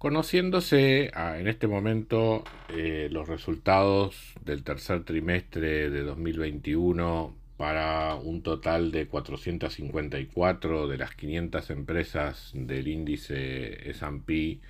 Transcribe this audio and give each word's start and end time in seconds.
Conociéndose 0.00 1.10
ah, 1.12 1.38
en 1.38 1.46
este 1.46 1.66
momento 1.66 2.42
eh, 2.70 3.08
los 3.12 3.28
resultados 3.28 4.32
del 4.42 4.64
tercer 4.64 5.04
trimestre 5.04 5.90
de 5.90 6.02
2021 6.04 7.36
para 7.58 8.14
un 8.14 8.42
total 8.42 8.92
de 8.92 9.08
454 9.08 10.88
de 10.88 10.96
las 10.96 11.14
500 11.14 11.68
empresas 11.68 12.50
del 12.54 12.88
índice 12.88 13.90
SP 13.92 14.64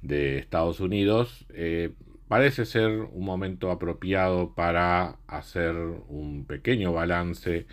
de 0.00 0.38
Estados 0.38 0.80
Unidos, 0.80 1.44
eh, 1.50 1.92
parece 2.26 2.64
ser 2.64 2.90
un 2.90 3.26
momento 3.26 3.70
apropiado 3.70 4.54
para 4.54 5.18
hacer 5.26 5.74
un 5.76 6.46
pequeño 6.46 6.94
balance 6.94 7.66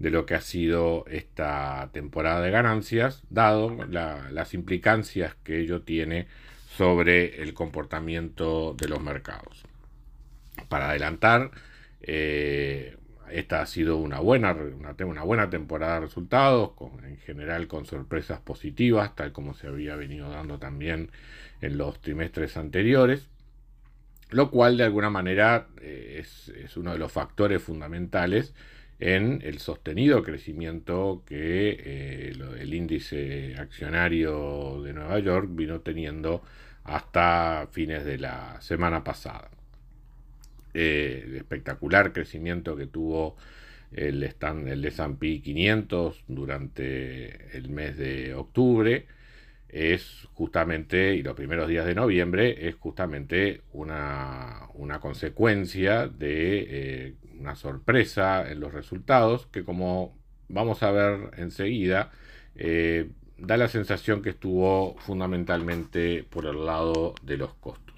de 0.00 0.10
lo 0.10 0.26
que 0.26 0.34
ha 0.34 0.40
sido 0.40 1.04
esta 1.08 1.90
temporada 1.92 2.40
de 2.40 2.50
ganancias, 2.50 3.22
dado 3.30 3.76
las 3.86 4.54
implicancias 4.54 5.36
que 5.44 5.60
ello 5.60 5.82
tiene 5.82 6.26
sobre 6.76 7.42
el 7.42 7.54
comportamiento 7.54 8.74
de 8.74 8.88
los 8.88 9.02
mercados. 9.02 9.62
Para 10.68 10.90
adelantar, 10.90 11.50
eh, 12.00 12.96
esta 13.30 13.60
ha 13.60 13.66
sido 13.66 13.98
una 13.98 14.20
buena, 14.20 14.56
una, 15.04 15.22
buena 15.22 15.50
temporada 15.50 15.94
de 15.96 16.00
resultados, 16.00 16.72
en 17.04 17.18
general 17.18 17.68
con 17.68 17.84
sorpresas 17.84 18.40
positivas, 18.40 19.14
tal 19.14 19.32
como 19.32 19.52
se 19.52 19.66
había 19.66 19.96
venido 19.96 20.30
dando 20.30 20.58
también 20.58 21.10
en 21.60 21.76
los 21.76 22.00
trimestres 22.00 22.56
anteriores, 22.56 23.28
lo 24.30 24.50
cual 24.50 24.78
de 24.78 24.84
alguna 24.84 25.10
manera 25.10 25.66
eh, 25.80 26.16
es, 26.20 26.76
uno 26.76 26.92
de 26.92 26.98
los 26.98 27.12
factores 27.12 27.62
fundamentales 27.62 28.54
en 29.00 29.40
el 29.42 29.58
sostenido 29.58 30.22
crecimiento 30.22 31.22
que 31.26 31.70
eh, 31.70 32.32
el 32.60 32.74
índice 32.74 33.56
accionario 33.58 34.82
de 34.82 34.92
Nueva 34.92 35.18
York 35.18 35.48
vino 35.50 35.80
teniendo 35.80 36.42
hasta 36.84 37.68
fines 37.72 38.04
de 38.04 38.18
la 38.18 38.60
semana 38.60 39.02
pasada. 39.02 39.50
Eh, 40.74 41.24
el 41.26 41.36
espectacular 41.36 42.12
crecimiento 42.12 42.76
que 42.76 42.86
tuvo 42.86 43.36
el, 43.92 44.22
stand, 44.22 44.68
el 44.68 44.84
S&P 44.84 45.40
500 45.40 46.24
durante 46.28 47.56
el 47.56 47.70
mes 47.70 47.96
de 47.96 48.34
octubre 48.34 49.06
es 49.68 50.28
justamente, 50.34 51.14
y 51.14 51.22
los 51.22 51.34
primeros 51.34 51.68
días 51.68 51.86
de 51.86 51.94
noviembre, 51.94 52.68
es 52.68 52.74
justamente 52.74 53.62
una, 53.72 54.68
consecuencia 55.00 56.08
de 56.08 56.66
eh, 56.68 57.14
una 57.40 57.56
sorpresa 57.56 58.48
en 58.50 58.60
los 58.60 58.72
resultados 58.72 59.46
que 59.46 59.64
como 59.64 60.14
vamos 60.48 60.82
a 60.82 60.90
ver 60.90 61.30
enseguida, 61.38 62.10
eh, 62.54 63.10
da 63.38 63.56
la 63.56 63.68
sensación 63.68 64.22
que 64.22 64.30
estuvo 64.30 64.96
fundamentalmente 64.98 66.24
por 66.24 66.46
el 66.46 66.66
lado 66.66 67.14
de 67.22 67.38
los 67.38 67.54
costos. 67.54 67.96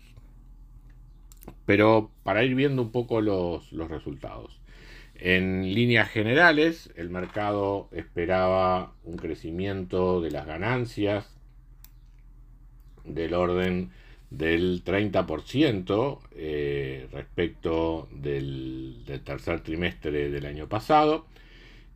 Pero 1.66 2.10
para 2.22 2.44
ir 2.44 2.54
viendo 2.54 2.82
un 2.82 2.92
poco 2.92 3.20
los, 3.20 3.72
los 3.72 3.90
resultados. 3.90 4.60
En 5.14 5.74
líneas 5.74 6.08
generales, 6.10 6.92
el 6.96 7.10
mercado 7.10 7.88
esperaba 7.92 8.92
un 9.04 9.16
crecimiento 9.16 10.20
de 10.20 10.30
las 10.30 10.46
ganancias 10.46 11.28
del 13.04 13.34
orden 13.34 13.90
del 14.30 14.82
30% 14.82 16.18
eh, 16.32 17.06
respecto 17.12 18.08
del, 18.10 18.81
tercer 19.20 19.60
trimestre 19.60 20.30
del 20.30 20.46
año 20.46 20.68
pasado 20.68 21.26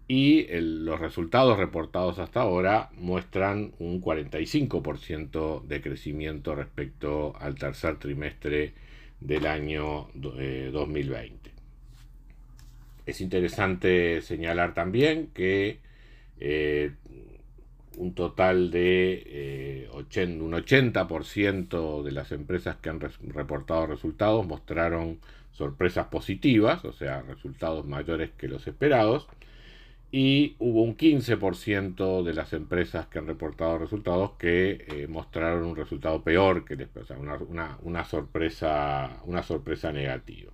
y 0.08 0.46
los 0.60 1.00
resultados 1.00 1.58
reportados 1.58 2.18
hasta 2.18 2.42
ahora 2.42 2.90
muestran 2.96 3.72
un 3.78 4.00
45% 4.00 5.62
de 5.64 5.80
crecimiento 5.80 6.54
respecto 6.54 7.34
al 7.40 7.56
tercer 7.56 7.98
trimestre 7.98 8.74
del 9.20 9.46
año 9.46 10.08
2020. 10.14 11.50
Eh, 11.50 11.52
es 13.06 13.20
interesante 13.20 14.22
señalar 14.22 14.74
también 14.74 15.28
que 15.28 15.78
eh, 16.38 16.92
un 17.96 18.14
total 18.14 18.70
de 18.70 19.22
eh, 19.26 19.88
un 19.92 20.52
80% 20.52 22.02
de 22.02 22.12
las 22.12 22.30
empresas 22.32 22.76
que 22.76 22.90
han 22.90 23.00
reportado 23.00 23.86
resultados 23.86 24.46
mostraron 24.46 25.18
sorpresas 25.56 26.06
positivas, 26.08 26.84
o 26.84 26.92
sea, 26.92 27.22
resultados 27.22 27.86
mayores 27.86 28.30
que 28.36 28.48
los 28.48 28.66
esperados, 28.66 29.26
y 30.12 30.54
hubo 30.58 30.82
un 30.82 30.96
15% 30.96 32.22
de 32.22 32.34
las 32.34 32.52
empresas 32.52 33.06
que 33.08 33.18
han 33.18 33.26
reportado 33.26 33.78
resultados 33.78 34.32
que 34.38 34.86
eh, 34.88 35.06
mostraron 35.08 35.64
un 35.64 35.76
resultado 35.76 36.22
peor 36.22 36.64
que 36.64 36.76
les, 36.76 36.88
o 36.96 37.14
una, 37.48 37.78
una, 37.82 38.04
sorpresa, 38.04 39.20
una 39.24 39.42
sorpresa 39.42 39.92
negativa. 39.92 40.52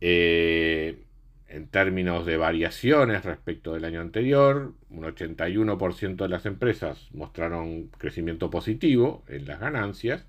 Eh, 0.00 1.04
en 1.48 1.68
términos 1.68 2.26
de 2.26 2.36
variaciones 2.36 3.24
respecto 3.24 3.74
del 3.74 3.84
año 3.84 4.00
anterior, 4.00 4.72
un 4.90 5.04
81% 5.04 6.16
de 6.16 6.28
las 6.28 6.46
empresas 6.46 7.08
mostraron 7.12 7.88
crecimiento 7.98 8.50
positivo 8.50 9.24
en 9.28 9.46
las 9.46 9.60
ganancias 9.60 10.26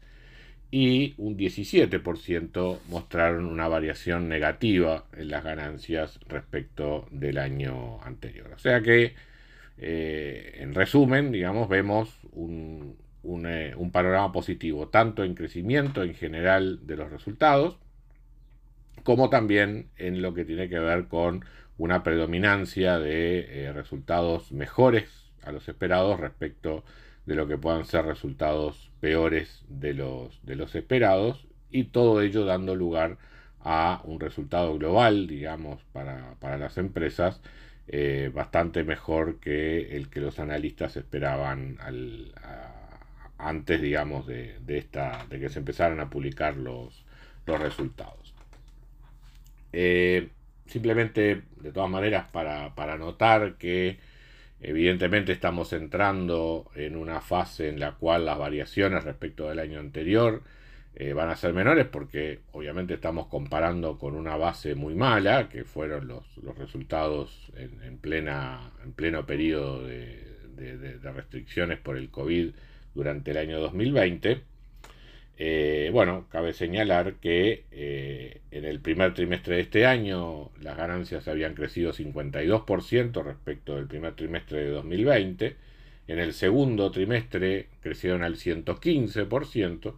y 0.72 1.14
un 1.18 1.38
17% 1.38 2.80
mostraron 2.90 3.46
una 3.46 3.68
variación 3.68 4.28
negativa 4.28 5.06
en 5.14 5.30
las 5.30 5.44
ganancias 5.44 6.20
respecto 6.28 7.08
del 7.12 7.38
año 7.38 8.02
anterior. 8.03 8.52
O 8.53 8.59
sea 8.59 8.81
que, 8.81 9.16
eh, 9.78 10.58
en 10.59 10.74
resumen, 10.74 11.31
digamos, 11.31 11.70
vemos 11.70 12.20
un, 12.31 12.98
eh, 13.48 13.74
un 13.78 13.92
panorama 13.92 14.31
positivo 14.31 14.88
tanto 14.90 15.24
en 15.24 15.36
crecimiento 15.36 16.03
en 16.03 16.14
general 16.14 16.86
de 16.86 16.96
los 16.97 17.12
resultados, 17.12 17.78
como 19.03 19.30
también 19.30 19.90
en 19.97 20.22
lo 20.22 20.34
que 20.34 20.46
tiene 20.46 20.68
que 20.68 20.80
ver 20.80 21.08
con 21.08 21.46
una 21.78 22.03
predominancia 22.03 23.00
de 23.00 23.66
eh, 23.66 23.74
resultados 23.74 24.52
mejores 24.52 25.09
a 25.44 25.52
los 25.52 25.68
esperados 25.68 26.20
respecto 26.20 26.84
de 27.25 27.36
lo 27.36 27.47
que 27.47 27.58
puedan 27.58 27.86
ser 27.86 28.06
resultados 28.06 28.91
peores 29.00 29.63
de 29.68 29.94
los, 29.94 30.40
de 30.46 30.56
los 30.56 30.75
esperados 30.75 31.47
y 31.72 31.86
todo 31.86 32.22
ello 32.22 32.46
dando 32.46 32.75
lugar 32.75 33.18
a 33.59 34.02
un 34.03 34.19
resultado 34.19 34.78
global, 34.78 35.28
digamos, 35.28 35.81
para, 35.91 36.58
las 36.58 36.78
empresas 36.78 37.41
eh, 37.88 38.31
bastante 38.34 38.84
mejor 38.84 39.40
que 39.40 39.96
el 39.96 40.09
que 40.09 40.22
los 40.22 40.40
analistas 40.40 40.97
esperaban 40.97 41.78
antes, 43.38 43.81
digamos, 43.81 44.28
de, 44.28 44.58
esta, 44.68 45.25
de 45.30 45.40
que 45.40 45.50
se 45.50 45.59
empezaran 45.59 46.00
a 46.00 46.09
publicar 46.09 46.56
los, 46.58 47.06
los 47.46 47.59
resultados. 47.59 48.35
Eh, 49.74 50.30
simplemente, 50.68 51.44
de 51.58 51.72
todas 51.72 51.90
maneras, 51.90 52.28
para, 52.31 52.97
notar 52.97 53.56
que 53.56 54.00
evidentemente 54.68 55.31
estamos 55.31 55.74
entrando 55.74 56.70
en 56.76 56.96
una 56.96 57.22
fase 57.22 57.70
en 57.70 57.79
la 57.79 57.94
cual 57.94 58.26
las 58.26 58.38
variaciones 58.38 59.03
respecto 59.03 59.47
del 59.47 59.59
año 59.59 59.79
anterior 59.79 60.41
eh, 60.96 61.14
van 61.14 61.29
a 61.29 61.35
ser 61.35 61.53
menores 61.53 61.85
porque 61.85 62.40
obviamente 62.52 62.96
estamos 62.96 63.28
comparando 63.28 64.00
con 64.00 64.16
una 64.16 64.38
base 64.38 64.76
muy 64.76 64.96
mala, 64.96 65.50
que 65.50 65.66
fueron 65.66 66.08
los, 66.08 66.23
resultados 66.58 67.52
en, 67.56 67.97
plena, 67.97 68.72
en 68.84 68.94
pleno 68.94 69.26
periodo 69.26 69.84
de 69.85 71.00
restricciones 71.14 71.79
por 71.79 71.97
el 71.97 72.09
COVID 72.09 72.52
durante 72.96 73.32
el 73.32 73.38
año 73.38 73.59
2020. 73.59 74.54
Eh, 75.37 75.90
bueno, 75.91 76.28
cabe 76.29 76.53
señalar 76.53 77.16
que 77.16 77.66
eh, 77.72 78.41
en 78.52 78.64
el 78.64 78.79
primer 78.79 79.14
trimestre 79.14 79.55
de 79.55 79.61
este 79.61 79.85
año 79.85 80.52
las 80.61 80.78
ganancias 80.78 81.28
habían 81.28 81.55
crecido 81.55 81.91
52% 81.91 83.23
respecto 83.23 83.76
del 83.76 83.87
primer 83.87 84.16
trimestre 84.16 84.64
de 84.64 84.70
2020. 84.70 85.55
En 86.08 86.20
el 86.20 86.34
segundo 86.34 86.91
trimestre 86.91 87.67
crecieron 87.82 88.23
al 88.23 88.35
115%. 88.37 89.96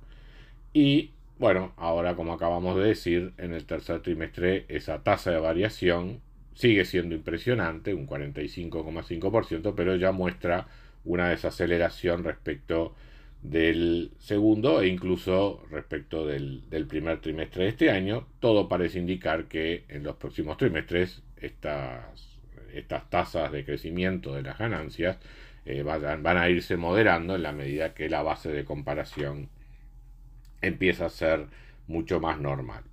Y 0.74 1.12
bueno, 1.38 1.74
ahora 1.78 2.16
como 2.16 2.34
acabamos 2.34 2.78
de 2.78 2.86
decir, 2.86 3.34
en 3.38 3.54
el 3.54 3.66
tercer 3.66 4.02
trimestre 4.02 4.66
esa 4.70 5.04
tasa 5.04 5.32
de 5.32 5.40
variación 5.40 6.22
sigue 6.56 6.86
siendo 6.86 7.14
impresionante, 7.14 7.94
un 7.94 8.08
45,5%, 8.08 9.74
pero 9.76 9.96
ya 9.96 10.12
muestra 10.12 10.68
una 11.06 11.30
desaceleración 11.30 12.24
respecto 12.24 12.96
del 13.42 14.12
segundo 14.20 14.82
e 14.82 14.88
incluso 14.88 15.64
respecto 15.70 16.26
del, 16.26 16.64
primer 16.88 17.20
trimestre 17.20 17.64
de 17.64 17.70
este 17.70 17.92
año. 17.92 18.28
Todo 18.40 18.68
parece 18.68 19.00
indicar 19.00 19.46
que 19.46 19.86
en 19.90 20.04
los 20.04 20.16
próximos 20.16 20.58
trimestres 20.58 21.22
estas, 21.38 22.40
estas 22.74 23.10
tasas 23.10 23.52
de 23.52 23.64
crecimiento 23.64 24.34
de 24.34 24.42
las 24.42 24.58
ganancias 24.58 25.18
eh, 25.66 25.84
van, 25.84 26.24
van, 26.24 26.38
a 26.38 26.50
irse 26.50 26.78
moderando 26.78 27.36
en 27.36 27.44
la 27.44 27.52
medida 27.52 27.94
que 27.94 28.10
la 28.10 28.24
base 28.24 28.52
de 28.52 28.66
comparación 28.66 29.50
empieza 30.62 31.06
a 31.06 31.10
ser 31.10 31.48
mucho 31.88 32.20
más 32.20 32.40
normal. 32.40 32.84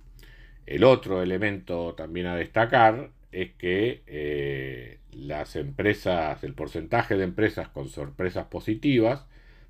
El 0.65 0.83
otro 0.83 1.21
elemento 1.21 1.93
también 1.93 2.25
a 2.27 2.35
destacar 2.35 3.11
es 3.31 3.51
que 3.53 4.01
eh, 4.07 4.99
las 5.11 5.55
empresas, 5.55 6.43
el 6.43 6.53
porcentaje 6.53 7.17
de 7.17 7.23
empresas 7.23 7.67
con 7.69 7.89
sorpresas 7.89 8.47
positivas 8.47 9.25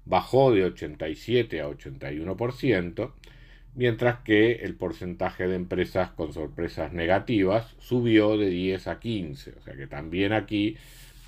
bajó 0.05 0.51
de 0.51 0.65
87 0.65 1.61
a 1.61 1.69
81%, 1.69 3.11
mientras 3.75 4.19
que 4.19 4.53
el 4.53 4.75
porcentaje 4.75 5.47
de 5.47 5.55
empresas 5.55 6.11
con 6.11 6.33
sorpresas 6.33 6.93
negativas 6.93 7.75
subió 7.79 8.37
de 8.37 8.49
10 8.49 8.87
a 8.87 8.99
15. 8.99 9.53
O 9.59 9.61
sea 9.61 9.75
que 9.75 9.87
también 9.87 10.33
aquí 10.33 10.77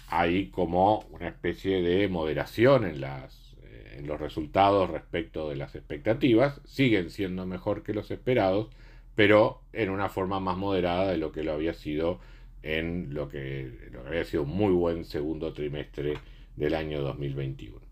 hay 0.09 0.47
como 0.47 0.99
una 1.11 1.27
especie 1.27 1.81
de 1.81 2.07
moderación 2.07 2.85
en, 2.85 3.01
las, 3.01 3.55
eh, 3.63 3.97
en 3.99 4.07
los 4.07 4.19
resultados 4.19 4.89
respecto 4.89 5.49
de 5.49 5.57
las 5.57 5.75
expectativas. 5.75 6.61
Siguen 6.65 7.09
siendo 7.09 7.45
mejor 7.45 7.83
que 7.83 7.93
los 7.93 8.09
esperados, 8.11 8.69
pero 9.15 9.61
en 9.73 9.89
una 9.89 10.09
forma 10.09 10.39
más 10.39 10.57
moderada 10.57 11.11
de 11.11 11.17
lo 11.17 11.31
que 11.31 11.43
lo 11.43 11.53
había 11.53 11.73
sido 11.73 12.19
en 12.63 13.13
lo 13.13 13.29
que, 13.29 13.71
lo 13.91 14.03
que 14.03 14.09
había 14.09 14.25
sido 14.25 14.43
un 14.43 14.49
muy 14.49 14.73
buen 14.73 15.05
segundo 15.05 15.53
trimestre 15.53 16.15
del 16.55 16.73
año 16.73 17.01
2021. 17.01 17.86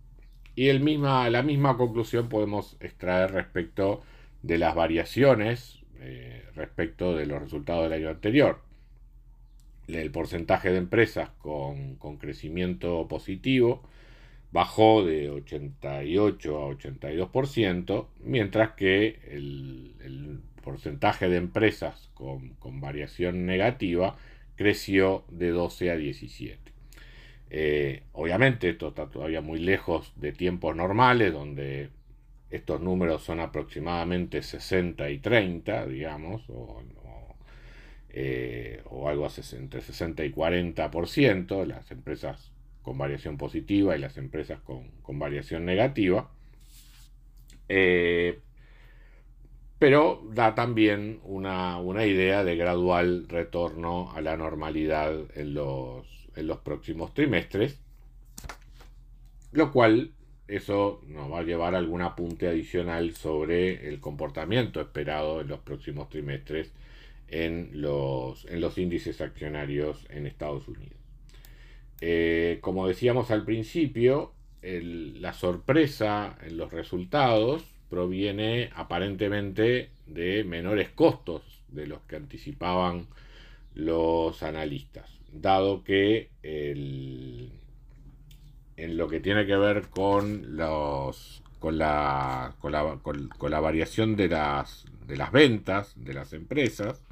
Y 0.55 0.71
la 0.71 1.43
misma 1.43 1.77
conclusión 1.77 2.29
podemos 2.29 2.77
extraer 2.79 3.31
respecto 3.31 4.03
de 4.41 4.57
las 4.57 4.75
variaciones 4.75 5.79
eh, 5.99 6.43
respecto 6.55 7.15
de 7.15 7.25
los 7.25 7.41
resultados 7.41 7.83
del 7.83 7.93
año 7.93 8.09
anterior. 8.09 8.59
El 9.87 10.11
porcentaje 10.11 10.71
de 10.71 10.77
empresas 10.77 11.29
con, 11.39 11.97
crecimiento 12.17 13.07
positivo 13.07 13.81
bajó 14.51 15.03
de 15.03 15.29
88 15.29 16.63
a 16.63 16.69
82%, 16.69 18.07
mientras 18.23 18.71
que 18.71 19.19
el, 19.31 20.41
porcentaje 20.63 21.29
de 21.29 21.37
empresas 21.37 22.09
con, 22.15 22.49
con 22.55 22.81
variación 22.81 23.45
negativa 23.45 24.17
creció 24.55 25.23
de 25.29 25.51
12 25.51 25.91
a 25.91 25.95
17. 25.95 26.74
Eh, 27.49 28.03
obviamente 28.13 28.69
esto 28.69 28.89
está 28.89 29.07
todavía 29.07 29.41
muy 29.41 29.59
lejos 29.59 30.13
de 30.15 30.31
tiempos 30.31 30.75
normales, 30.75 31.31
donde 31.31 31.89
estos 32.49 32.81
números 32.81 33.23
son 33.23 33.39
aproximadamente 33.39 34.41
60 34.41 35.09
y 35.09 35.19
30, 35.19 35.85
digamos, 35.87 36.49
o, 36.49 36.81
eh, 38.09 38.81
algo 39.07 39.27
entre 39.53 39.81
60 39.81 40.23
y 40.23 40.31
40%, 40.31 41.65
las 41.65 41.91
empresas 41.91 42.51
con 42.81 42.97
variación 42.97 43.37
positiva 43.37 43.95
y 43.95 43.99
las 43.99 44.17
empresas 44.17 44.61
con, 44.61 45.19
variación 45.19 45.65
negativa. 45.65 46.29
Eh, 47.67 48.39
pero 49.79 50.21
da 50.31 50.55
también 50.55 51.19
una, 51.23 51.77
una, 51.79 52.05
idea 52.05 52.43
de 52.43 52.55
gradual 52.55 53.27
retorno 53.27 54.11
a 54.13 54.21
la 54.21 54.37
normalidad 54.37 55.13
en 55.35 55.53
los, 55.53 56.24
en 56.35 56.47
los 56.47 56.59
próximos 56.59 57.13
trimestres, 57.13 57.79
lo 59.51 59.71
cual 59.71 60.11
eso 60.47 61.01
nos 61.07 61.31
va 61.31 61.39
a 61.39 61.43
llevar 61.43 61.73
a 61.73 61.79
algún 61.79 62.01
apunte 62.01 62.47
adicional 62.47 63.15
sobre 63.15 63.87
el 63.87 63.99
comportamiento 63.99 64.79
esperado 64.79 65.41
en 65.41 65.47
los 65.47 65.59
próximos 65.59 66.09
trimestres 66.09 66.71
en 67.27 67.69
los, 67.73 68.45
en 68.45 68.61
los 68.61 68.77
índices 68.77 69.21
accionarios 69.21 70.05
en 70.09 70.27
Estados 70.27 70.67
Unidos. 70.67 70.97
Eh, 72.01 72.59
como 72.61 72.87
decíamos 72.87 73.31
al 73.31 73.43
principio, 73.45 74.33
la 74.61 75.33
sorpresa 75.33 76.37
en 76.43 76.57
los 76.57 76.71
resultados 76.71 77.63
proviene 77.89 78.71
aparentemente 78.75 79.89
de 80.07 80.43
menores 80.43 80.89
costos 80.89 81.43
de 81.69 81.87
los 81.87 82.01
que 82.01 82.15
anticipaban 82.15 83.07
los 83.75 84.41
analistas 84.41 85.14
dado 85.41 85.83
que 85.83 86.29
en 88.77 88.97
lo 88.97 89.07
que 89.07 89.19
tiene 89.19 89.45
que 89.45 89.55
ver 89.55 89.87
con 89.89 90.57
los 90.57 91.43
con 91.59 91.79
la, 91.79 92.53
con 92.59 92.71
la, 92.71 92.99
con, 93.01 93.51
la 93.51 93.59
variación 93.59 94.15
de 94.15 94.27
las, 94.29 94.85
de 95.07 95.17
las 95.17 95.31
ventas 95.31 95.93
de 95.95 96.13
las 96.13 96.31
empresas, 96.33 97.03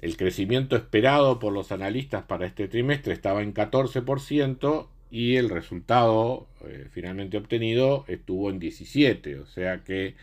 el 0.00 0.16
crecimiento 0.16 0.74
esperado 0.74 1.38
por 1.38 1.52
los 1.52 1.72
analistas 1.72 2.24
para 2.24 2.46
este 2.46 2.66
trimestre 2.68 3.12
estaba 3.12 3.42
en 3.42 3.52
14% 3.52 4.86
y 5.10 5.36
el 5.36 5.50
resultado 5.50 6.46
eh, 6.66 6.88
finalmente 6.90 7.36
obtenido 7.36 8.06
estuvo 8.08 8.48
en 8.48 8.60
17%. 8.60 9.42
O 9.42 9.46
sea 9.46 9.84
que 9.84 10.14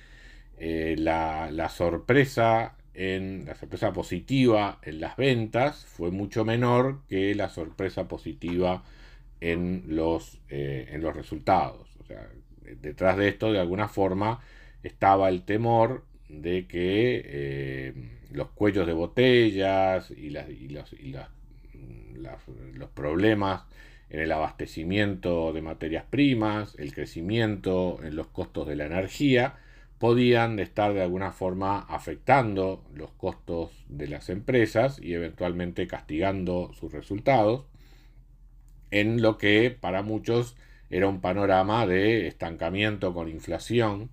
eh, 0.57 0.95
la, 0.97 1.51
la, 1.51 1.69
sorpresa 1.69 2.75
en 2.93 3.45
la 3.45 3.55
sorpresa 3.55 3.93
positiva 3.93 4.79
en 4.83 4.99
las 4.99 5.15
ventas 5.15 5.85
fue 5.85 6.11
mucho 6.11 6.43
menor 6.45 7.01
que 7.07 7.33
la 7.35 7.49
sorpresa 7.49 8.07
positiva 8.07 8.83
en 9.39 9.83
los, 9.87 10.39
eh, 10.49 10.89
en 10.91 11.01
los 11.01 11.15
resultados. 11.15 11.87
O 11.99 12.05
sea, 12.05 12.29
detrás 12.81 13.17
de 13.17 13.29
esto, 13.29 13.51
de 13.51 13.59
alguna 13.59 13.87
forma, 13.87 14.41
estaba 14.83 15.29
el 15.29 15.43
temor 15.43 16.03
de 16.29 16.67
que 16.67 17.21
eh, 17.25 17.93
los 18.31 18.49
cuellos 18.49 18.87
de 18.87 18.93
botellas 18.93 20.11
y, 20.11 20.29
las, 20.29 20.49
y, 20.49 20.69
los, 20.69 20.93
y 20.93 21.13
los 22.73 22.89
problemas 22.89 23.63
en 24.09 24.19
el 24.19 24.31
abastecimiento 24.31 25.53
de 25.53 25.61
materias 25.61 26.05
primas, 26.09 26.75
el 26.77 26.93
crecimiento 26.93 27.99
en 28.03 28.15
los 28.15 28.27
costos 28.27 28.67
de 28.67 28.75
la 28.75 28.85
energía, 28.85 29.55
podían 30.01 30.57
estar 30.57 30.95
de 30.95 31.03
alguna 31.03 31.31
forma 31.31 31.81
afectando 31.81 32.83
los 32.95 33.11
costos 33.11 33.69
de 33.87 34.07
las 34.07 34.29
empresas 34.31 34.99
y 34.99 35.13
eventualmente 35.13 35.85
castigando 35.85 36.71
sus 36.73 36.91
resultados, 36.91 37.67
en 38.89 39.21
lo 39.21 39.37
que 39.37 39.69
para 39.69 40.01
muchos 40.01 40.57
era 40.89 41.07
un 41.07 41.21
panorama 41.21 41.85
de 41.85 42.25
estancamiento 42.25 43.13
con 43.13 43.29
inflación 43.29 44.09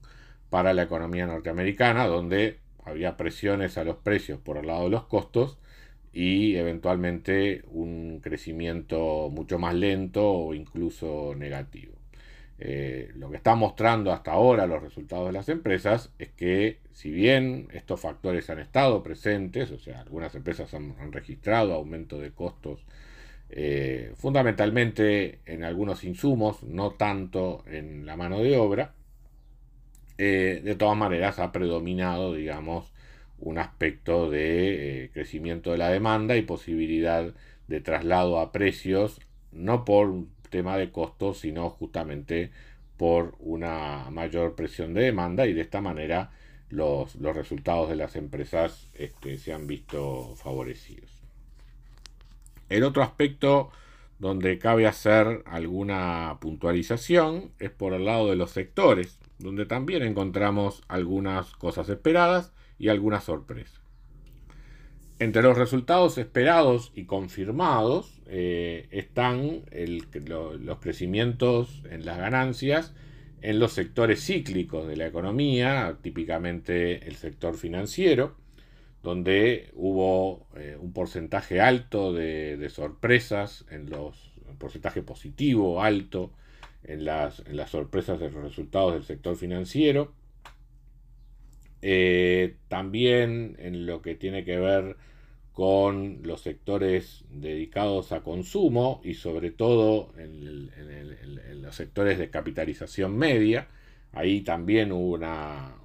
para 0.51 0.75
la 0.75 0.83
economía 0.83 1.27
norteamericana, 1.27 2.07
donde 2.07 2.59
había 2.85 3.17
presiones 3.17 3.79
a 3.79 3.85
los 3.85 3.97
precios 3.97 4.39
por 4.41 4.59
el 4.59 4.67
lado 4.67 4.85
de 4.85 4.91
los 4.91 5.07
costos 5.07 5.59
y 6.13 6.57
eventualmente 6.57 7.63
un 7.71 8.21
crecimiento 8.21 9.31
mucho 9.31 9.59
más 9.59 9.75
lento 9.75 10.31
o 10.31 10.53
incluso 10.55 11.35
negativo. 11.35 11.98
Eh, 12.61 13.13
lo 13.15 13.31
que 13.31 13.37
está 13.37 13.55
mostrando 13.55 14.13
hasta 14.13 14.33
ahora 14.33 14.67
los 14.67 14.83
resultados 14.83 15.27
de 15.29 15.33
las 15.33 15.49
empresas 15.49 16.13
es 16.19 16.31
que 16.31 16.81
si 16.93 17.11
bien 17.11 17.69
estos 17.73 18.01
factores 18.01 18.51
han 18.51 18.59
estado 18.59 19.03
presentes, 19.03 19.71
o 19.71 19.79
sea, 19.79 20.01
algunas 20.01 20.35
empresas 20.35 20.75
han, 20.75 21.13
registrado 21.13 21.73
aumento 21.73 22.19
de 22.19 22.33
costos 22.33 22.85
eh, 23.51 24.13
fundamentalmente 24.17 25.39
en 25.47 25.63
algunos 25.63 26.03
insumos, 26.03 26.65
no 26.65 26.91
tanto 26.93 27.65
en 27.69 28.05
la 28.07 28.17
mano 28.17 28.41
de 28.41 28.57
obra, 28.57 28.93
eh, 30.19 30.61
de 30.65 30.75
todas 30.75 30.97
maneras 30.97 31.39
ha 31.39 31.53
predominado, 31.53 32.35
digamos, 32.35 32.93
un 33.39 33.59
aspecto 33.59 34.29
de 34.31 35.11
crecimiento 35.15 35.71
de 35.71 35.79
la 35.79 35.91
demanda 35.91 36.37
y 36.37 36.43
posibilidad 36.43 37.33
de 37.69 37.81
traslado 37.81 38.41
a 38.41 38.51
precios, 38.51 39.21
no 39.53 39.85
por 39.85 40.25
tema 40.49 40.77
de 40.77 40.91
costos, 40.91 41.39
sino 41.39 41.71
justamente 41.71 42.51
por 42.97 43.37
una 43.39 44.11
mayor 44.11 44.55
presión 44.55 44.95
de 44.95 45.03
demanda 45.03 45.47
y 45.47 45.53
de 45.53 45.63
esta 45.63 45.81
manera 45.81 46.31
los, 46.69 47.17
los 47.17 47.35
resultados 47.35 47.89
de 47.89 47.97
las 47.97 48.17
empresas 48.17 48.89
este, 48.95 49.39
se 49.39 49.53
han 49.53 49.67
visto 49.67 50.35
favorecidos. 50.37 51.11
El 52.69 52.83
otro 52.83 53.03
aspecto 53.03 53.71
donde 54.19 54.59
cabe 54.59 54.87
hacer 54.87 55.43
alguna 55.47 56.39
puntualización 56.41 57.53
es 57.59 57.71
por 57.71 57.95
el 57.95 58.05
lado 58.05 58.29
de 58.29 58.37
los 58.37 58.51
sectores, 58.51 59.19
donde 59.39 59.65
también 59.65 60.03
encontramos 60.03 60.83
algunas 60.89 61.53
cosas 61.53 61.89
esperadas 61.89 62.53
y 62.79 62.89
algunas 62.89 63.25
sorpresas. 63.25 63.88
Entre 65.21 65.43
los 65.43 65.59
resultados 65.59 66.17
esperados 66.17 66.93
y 66.95 67.05
confirmados 67.05 68.21
eh, 68.27 68.87
están 68.93 69.63
los 70.27 70.79
crecimientos 70.79 71.83
en 71.91 72.05
las 72.05 72.19
ganancias 72.19 72.95
en 73.41 73.59
los 73.59 73.73
sectores 73.73 74.25
cíclicos 74.25 74.87
de 74.87 74.97
la 74.97 75.07
economía, 75.07 75.99
típicamente 76.03 77.07
el 77.07 77.17
sector 77.17 77.57
financiero, 77.57 78.37
donde 79.03 79.71
hubo 79.75 80.47
eh, 80.57 80.77
un 80.79 80.93
porcentaje 80.93 81.61
alto 81.61 82.13
de, 82.13 82.69
sorpresas 82.71 83.65
en 83.71 83.91
los 83.91 84.33
porcentaje 84.59 85.03
positivo 85.03 85.83
alto 85.83 86.33
en 86.83 87.05
las, 87.05 87.45
sorpresas 87.69 88.19
de 88.19 88.31
los 88.31 88.43
resultados 88.43 88.95
del 88.95 89.05
sector 89.05 89.37
financiero. 89.37 90.13
Eh, 91.83 92.57
también 92.69 93.57
en 93.59 93.87
lo 93.87 94.03
que 94.03 94.15
tiene 94.15 94.45
que 94.45 94.59
ver 94.59 94.97
con 95.53 96.21
los 96.23 96.43
sectores 96.43 97.25
dedicados 97.31 98.13
a 98.13 98.21
consumo 98.21 99.01
y 99.03 99.15
sobre 99.15 99.51
todo 99.51 100.13
en, 100.17 100.71
los 101.63 101.75
sectores 101.75 102.19
de 102.19 102.31
capitalización 102.31 103.17
media. 103.17 103.67
Ahí 104.13 104.43
también 104.43 104.93
hubo 104.93 105.19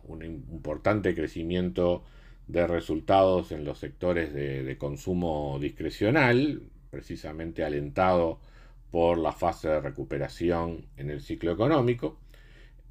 un 0.04 0.24
importante 0.24 1.16
crecimiento 1.16 2.04
de 2.48 2.68
resultados 2.68 3.52
en 3.52 3.64
los 3.64 3.80
sectores 3.80 4.34
de, 4.34 4.78
consumo 4.78 5.58
discrecional, 5.60 6.62
precisamente 6.92 7.64
alentado 7.64 8.40
por 8.92 9.18
la 9.18 9.32
fase 9.32 9.70
de 9.70 9.82
recuperación 9.82 10.86
en 10.98 11.10
el 11.10 11.22
ciclo 11.22 11.52
económico. 11.52 12.20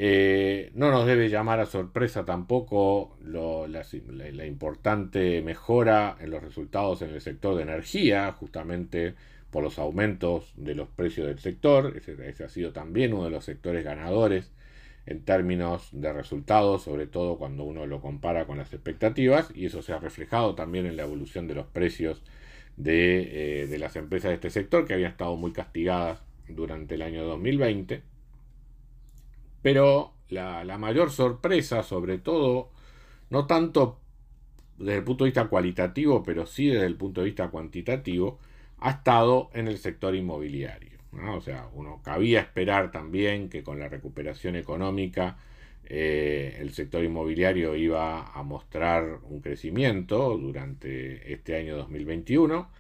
Eh, 0.04 0.73
no 0.75 0.90
nos 0.90 1.06
debe 1.06 1.28
llamar 1.28 1.61
a 1.61 1.66
sorpresa 1.66 2.25
tampoco 2.25 3.16
la, 3.23 4.47
importante 4.49 5.40
mejora 5.42 6.16
en 6.18 6.30
los 6.32 6.42
resultados 6.42 7.02
en 7.02 7.11
el 7.11 7.21
sector 7.21 7.54
de 7.54 7.62
energía, 7.62 8.32
justamente 8.32 9.14
por 9.52 9.62
los 9.62 9.78
aumentos 9.78 10.54
de 10.56 10.75
los 10.75 10.88
precios 10.88 11.28
del 11.28 11.38
sector. 11.38 11.97
Ese, 11.97 12.42
ha 12.42 12.49
sido 12.49 12.73
también 12.73 13.14
uno 13.14 13.26
de 13.26 13.30
los 13.30 13.44
sectores 13.44 13.85
ganadores 13.85 14.50
en 15.06 15.25
términos 15.25 15.90
de 15.92 16.12
resultados, 16.12 16.82
sobre 16.82 17.06
todo 17.06 17.38
cuando 17.38 17.62
uno 17.62 17.87
lo 17.87 18.00
compara 18.00 18.44
con 18.44 18.59
las 18.59 18.73
expectativas, 18.73 19.52
y 19.54 19.66
eso 19.66 19.82
se 19.82 19.92
ha 19.92 20.00
reflejado 20.00 20.56
también 20.56 20.87
en 20.87 20.97
la 20.97 21.04
evolución 21.04 21.47
de 21.47 21.54
los 21.54 21.66
precios 21.66 22.25
de, 22.76 23.62
eh, 23.62 23.66
de 23.68 23.78
las 23.78 23.94
empresas 23.94 24.30
de 24.30 24.35
este 24.35 24.50
sector, 24.50 24.85
que 24.85 24.94
habían 24.94 25.12
estado 25.12 25.37
muy 25.37 25.52
castigadas 25.52 26.25
durante 26.49 26.97
el 26.97 27.02
año 27.02 27.23
2020. 27.23 28.12
Pero 29.62 30.12
la, 30.28 30.78
mayor 30.78 31.11
sorpresa, 31.11 31.83
sobre 31.83 32.19
todo, 32.19 32.71
no 33.31 33.47
tanto 33.47 34.00
desde 34.78 34.99
el 34.99 35.04
punto 35.04 35.25
de 35.25 35.28
vista 35.28 35.49
cualitativo, 35.49 36.23
pero 36.23 36.47
sí 36.47 36.69
desde 36.69 36.87
el 36.87 36.97
punto 36.97 37.21
de 37.21 37.26
vista 37.26 37.49
cuantitativo, 37.49 38.38
ha 38.78 38.90
estado 38.90 39.50
en 39.54 39.69
el 39.69 39.78
sector 39.78 40.14
inmobiliario. 40.14 40.99
O 41.31 41.40
sea, 41.40 41.69
uno 41.75 42.00
cabía 42.02 42.40
esperar 42.40 42.90
también 42.90 43.49
que 43.49 43.62
con 43.62 43.78
la 43.78 43.88
recuperación 43.88 44.57
económica 44.57 45.37
eh, 45.85 46.57
el 46.61 46.73
sector 46.73 47.04
inmobiliario 47.04 47.76
iba 47.76 48.33
a 48.33 48.42
mostrar 48.42 49.19
un 49.25 49.40
crecimiento 49.40 50.37
durante 50.38 51.33
este 51.33 51.57
año 51.57 51.76
2021, 51.76 52.71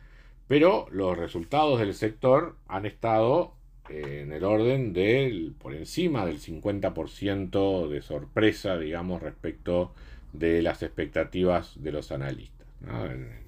pero 0.48 0.86
los 0.90 1.18
resultados 1.18 1.78
del 1.80 1.94
sector 1.94 2.56
han 2.68 2.86
estado 2.86 3.54
en 3.92 4.32
el 4.32 4.44
orden 4.44 4.92
del 4.92 5.54
por 5.58 5.74
encima 5.74 6.24
del 6.24 6.40
50% 6.40 7.88
de 7.88 8.02
sorpresa, 8.02 8.78
digamos, 8.78 9.22
respecto 9.22 9.92
de 10.32 10.62
las 10.62 10.82
expectativas 10.82 11.82
de 11.82 11.92
los 11.92 12.12
analistas. 12.12 12.66
En, 12.84 13.42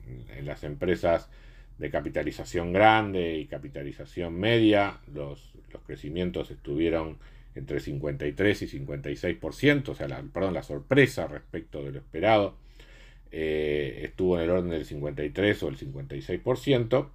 las 0.45 0.63
empresas 0.63 1.31
de 1.79 1.91
capitalización 1.91 2.73
grande 2.73 3.39
y 3.39 3.47
capitalización 3.47 4.39
media, 4.39 4.99
los, 5.13 5.53
crecimientos 5.87 6.51
estuvieron 6.51 7.17
entre 7.55 7.81
53 7.81 8.63
y 8.63 8.67
56%, 8.67 9.89
o 9.89 9.95
sea, 9.95 10.07
la, 10.07 10.23
perdón, 10.23 10.55
la 10.55 10.63
sorpresa 10.63 11.27
respecto 11.27 11.83
de 11.83 11.93
lo 11.93 11.99
esperado 11.99 12.57
eh, 13.33 14.03
estuvo 14.05 14.37
en 14.37 14.45
el 14.45 14.51
orden 14.51 14.71
del 14.71 14.85
53 14.85 15.63
o 15.65 15.69
el 15.69 15.77
56%, 15.77 17.09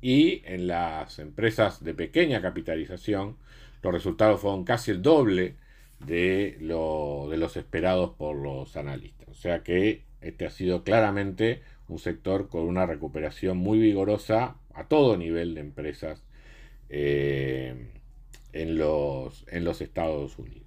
y 0.00 0.42
en 0.44 0.66
las 0.66 1.18
empresas 1.18 1.82
de 1.82 1.94
pequeña 1.94 2.40
capitalización 2.40 3.36
los 3.82 3.92
resultados 3.92 4.40
fueron 4.40 4.64
casi 4.64 4.90
el 4.90 5.02
doble 5.02 5.56
de, 6.00 6.56
lo, 6.60 7.28
de 7.30 7.36
los 7.36 7.56
esperados 7.56 8.10
por 8.16 8.36
los 8.36 8.76
analistas. 8.76 9.28
O 9.28 9.34
sea 9.34 9.62
que 9.62 10.02
este 10.20 10.46
ha 10.46 10.50
sido 10.50 10.84
claramente 10.84 11.62
un 11.88 11.98
sector 11.98 12.48
con 12.48 12.62
una 12.62 12.86
recuperación 12.86 13.56
muy 13.56 13.78
vigorosa 13.78 14.56
a 14.74 14.84
todo 14.88 15.16
nivel 15.16 15.54
de 15.54 15.60
empresas 15.60 16.22
eh, 16.88 17.88
en, 18.52 18.78
los, 18.78 19.44
en 19.48 19.64
los 19.64 19.80
Estados 19.80 20.38
Unidos. 20.38 20.64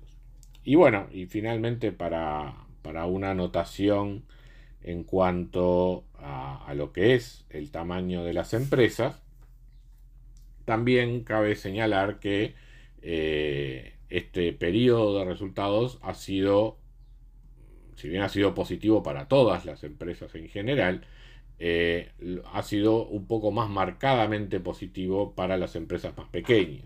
Y 0.64 0.76
bueno, 0.76 1.08
y 1.12 1.26
finalmente 1.26 1.92
para, 1.92 2.54
para 2.82 3.06
una 3.06 3.32
anotación 3.32 4.24
en 4.84 5.04
cuanto 5.04 6.06
a, 6.16 6.74
lo 6.76 6.92
que 6.92 7.16
es 7.16 7.46
el 7.50 7.72
tamaño 7.72 8.24
de 8.24 8.34
las 8.34 8.54
empresas, 8.54 9.22
también 10.66 11.24
cabe 11.24 11.56
señalar 11.56 12.20
que 12.20 12.54
eh, 13.02 13.96
este 14.10 14.54
periodo 14.54 15.20
de 15.20 15.26
resultados 15.26 16.00
ha 16.02 16.14
sido, 16.14 16.78
si 17.96 18.10
bien 18.10 18.22
ha 18.22 18.30
sido 18.30 18.54
positivo 18.54 19.04
para 19.04 19.28
todas 19.28 19.66
las 19.66 19.84
empresas 19.84 20.34
en 20.36 20.50
general, 20.50 21.06
eh, 21.60 22.12
ha 22.54 22.64
sido 22.64 23.06
un 23.06 23.28
poco 23.28 23.52
más 23.52 23.70
marcadamente 23.70 24.60
positivo 24.60 25.36
para 25.36 25.58
las 25.58 25.76
empresas 25.76 26.16
más 26.18 26.28
pequeñas. 26.30 26.86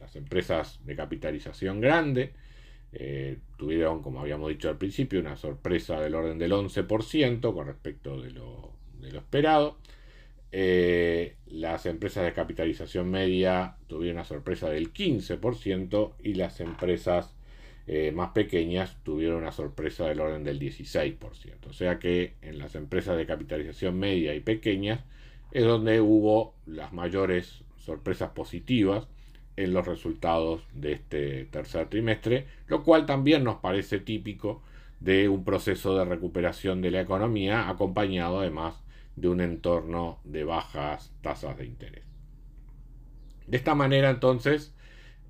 las 0.00 0.16
empresas 0.16 0.80
de 0.84 0.96
capitalización 0.96 1.80
grande 1.80 2.34
eh, 2.96 3.38
tuvieron, 3.56 4.02
como 4.02 4.20
habíamos 4.20 4.48
dicho 4.50 4.68
al 4.68 4.78
principio, 4.78 5.20
una 5.20 5.36
sorpresa 5.36 6.00
del 6.00 6.14
orden 6.14 6.38
del 6.38 6.52
11% 6.52 7.52
con 7.52 7.66
respecto 7.66 8.20
de 8.20 8.30
lo, 8.30 8.72
esperado. 9.02 9.78
Eh, 10.52 11.34
las 11.46 11.86
empresas 11.86 12.24
de 12.24 12.32
capitalización 12.32 13.10
media 13.10 13.76
tuvieron 13.88 14.18
una 14.18 14.24
sorpresa 14.24 14.70
del 14.70 14.92
15% 14.92 16.12
y 16.22 16.34
las 16.34 16.60
empresas 16.60 17.34
eh, 17.86 18.12
más 18.12 18.30
pequeñas 18.30 18.96
tuvieron 19.02 19.38
una 19.38 19.52
sorpresa 19.52 20.06
del 20.06 20.20
orden 20.20 20.44
del 20.44 20.60
16%. 20.60 21.66
O 21.68 21.72
sea 21.72 21.98
que 21.98 22.34
en 22.42 22.58
las 22.58 22.76
empresas 22.76 23.16
de 23.16 23.26
capitalización 23.26 23.98
media 23.98 24.34
y 24.34 24.40
pequeñas 24.40 25.04
es 25.50 25.64
donde 25.64 26.00
hubo 26.00 26.54
las 26.66 26.92
mayores 26.92 27.64
sorpresas 27.76 28.30
positivas 28.30 29.08
en 29.56 29.72
los 29.72 29.86
resultados 29.86 30.62
de 30.72 30.92
este 30.92 31.44
tercer 31.46 31.88
trimestre, 31.88 32.46
lo 32.66 32.82
cual 32.82 33.06
también 33.06 33.44
nos 33.44 33.56
parece 33.56 33.98
típico 33.98 34.62
de 35.00 35.28
un 35.28 35.44
proceso 35.44 35.96
de 35.96 36.04
recuperación 36.04 36.80
de 36.80 36.90
la 36.90 37.00
economía 37.00 37.68
acompañado 37.68 38.40
además 38.40 38.82
de 39.16 39.28
un 39.28 39.40
entorno 39.40 40.18
de 40.24 40.44
bajas 40.44 41.12
tasas 41.20 41.56
de 41.58 41.66
interés. 41.66 42.04
De 43.46 43.56
esta 43.56 43.74
manera 43.74 44.10
entonces 44.10 44.74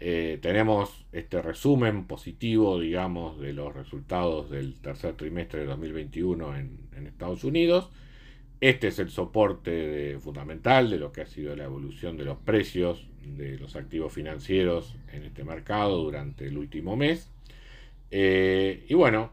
eh, 0.01 0.39
tenemos 0.43 1.07
este 1.13 1.43
resumen 1.43 2.07
positivo, 2.07 2.79
digamos, 2.79 3.41
de 3.41 3.53
los 3.53 3.75
resultados 3.75 4.51
del 4.51 4.81
tercer 4.81 5.15
trimestre 5.17 5.61
de 5.61 5.67
2021 5.67 6.57
en, 6.57 6.79
en 6.97 7.07
Estados 7.07 7.45
Unidos. 7.45 7.91
Este 8.65 8.89
es 8.89 8.99
el 8.99 9.11
soporte 9.11 10.19
fundamental 10.21 10.89
de 10.89 10.97
lo 10.97 11.13
que 11.13 11.21
ha 11.21 11.27
sido 11.27 11.55
la 11.55 11.65
evolución 11.65 12.17
de 12.17 12.25
los 12.25 12.39
precios 12.39 13.07
de 13.23 13.59
los 13.59 13.77
activos 13.77 14.11
financieros 14.11 14.97
en 15.13 15.25
este 15.25 15.45
mercado 15.45 16.03
durante 16.03 16.47
el 16.47 16.57
último 16.57 16.97
mes. 16.97 17.31
Eh, 18.11 18.87
y 18.89 18.95
bueno, 18.95 19.33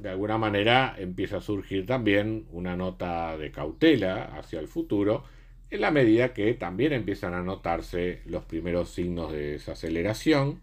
de 0.00 0.08
alguna 0.08 0.38
manera 0.38 0.96
empieza 0.96 1.36
a 1.36 1.40
surgir 1.42 1.84
también 1.84 2.46
una 2.52 2.74
nota 2.74 3.36
de 3.36 3.50
cautela 3.50 4.34
hacia 4.38 4.60
el 4.60 4.68
futuro, 4.68 5.24
en 5.68 5.82
la 5.82 5.90
medida 5.90 6.32
que 6.32 6.54
también 6.54 6.94
empiezan 6.94 7.34
a 7.34 7.42
notarse 7.42 8.22
los 8.24 8.46
primeros 8.46 8.88
signos 8.88 9.30
de 9.30 9.50
desaceleración, 9.50 10.62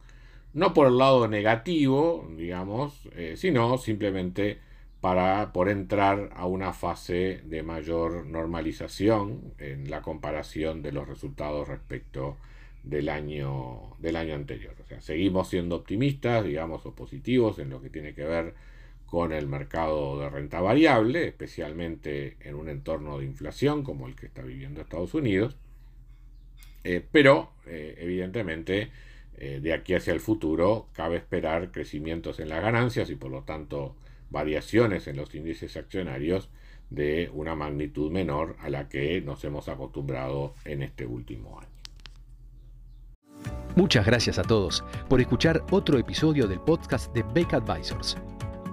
no 0.55 0.74
por 0.74 0.88
el 0.88 0.98
lado 0.98 1.27
negativo, 1.27 2.27
digamos, 2.36 3.08
eh, 3.15 3.36
sino 3.38 3.77
simplemente 3.77 4.58
para 5.01 5.51
por 5.51 5.67
entrar 5.67 6.29
a 6.36 6.46
una 6.46 6.74
fase 6.74 7.41
de 7.46 7.63
mayor 7.63 8.27
normalización 8.27 9.53
en 9.58 9.89
la 9.89 10.01
comparación 10.01 10.84
de 10.84 10.91
los 10.91 11.08
resultados 11.08 11.67
respecto 11.67 12.38
del 12.84 13.10
año, 13.10 13.96
del 14.00 14.15
año 14.15 14.36
anterior. 14.36 14.75
O 14.79 14.86
sea, 14.86 15.01
seguimos 15.01 15.50
siendo 15.50 15.75
optimistas, 15.75 16.46
digamos, 16.46 16.86
o 16.86 16.93
positivos 16.93 17.58
en 17.60 17.72
lo 17.72 17.81
que 17.81 17.89
tiene 17.89 18.13
que 18.13 18.24
ver 18.24 18.53
con 19.08 19.34
el 19.34 19.48
mercado 19.48 20.20
de 20.20 20.29
renta 20.29 20.62
variable, 20.62 21.27
especialmente 21.27 22.38
en 22.41 22.55
un 22.55 22.70
entorno 22.70 23.20
de 23.20 23.25
inflación 23.25 23.84
como 23.84 24.08
el 24.08 24.15
que 24.15 24.27
está 24.27 24.43
viviendo 24.43 24.81
Estados 24.81 25.13
Unidos. 25.13 25.58
Eh, 26.84 27.05
pero, 27.12 27.51
eh, 27.65 27.96
evidentemente, 28.00 28.89
eh, 29.38 29.60
de 29.62 29.74
aquí 29.74 29.96
hacia 29.96 30.13
el 30.13 30.20
futuro 30.20 30.88
cabe 30.93 31.17
esperar 31.17 31.72
crecimientos 31.72 32.39
en 32.39 32.50
las 32.50 32.62
ganancias 32.62 33.10
y 33.10 33.15
por 33.15 33.31
lo 33.31 33.41
tanto 33.43 33.96
variaciones 34.32 35.08
en 35.08 35.18
los 35.18 35.36
índices 35.36 35.78
accionarios 35.78 36.50
de 36.90 37.30
una 37.34 37.56
magnitud 37.56 38.12
menor 38.12 38.56
a 38.60 38.70
la 38.70 38.90
que 38.90 39.22
nos 39.22 39.44
hemos 39.44 39.70
acostumbrado 39.70 40.56
en 40.66 40.82
este 40.84 41.06
último 41.06 41.60
año. 41.60 41.70
Muchas 43.76 44.06
gracias 44.06 44.38
a 44.38 44.44
todos 44.44 44.84
por 45.08 45.22
escuchar 45.22 45.64
otro 45.72 45.98
episodio 45.98 46.48
del 46.48 46.60
podcast 46.60 47.14
de 47.14 47.24
Beck 47.34 47.54
Advisors. 47.54 48.18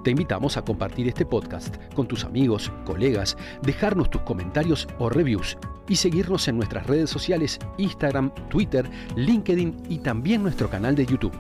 Te 0.03 0.11
invitamos 0.11 0.57
a 0.57 0.65
compartir 0.65 1.07
este 1.07 1.27
podcast 1.27 1.77
con 1.95 2.09
tus 2.09 2.25
amigos, 2.25 2.73
colegas, 2.85 3.37
dejarnos 3.63 4.11
tus 4.11 4.23
comentarios 4.23 4.89
o 4.99 5.09
reviews 5.09 5.57
y 5.89 5.97
seguirnos 5.97 6.49
en 6.49 6.57
nuestras 6.57 6.87
redes 6.87 7.11
sociales 7.11 7.59
Instagram, 7.79 8.33
Twitter, 8.49 8.89
LinkedIn 9.17 9.83
y 9.89 9.99
también 9.99 10.43
nuestro 10.43 10.69
canal 10.69 10.95
de 10.95 11.07
YouTube. 11.07 11.37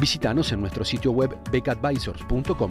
Visítanos 0.00 0.52
en 0.52 0.60
nuestro 0.60 0.84
sitio 0.84 1.12
web 1.12 1.36
becadvisors.com 1.50 2.70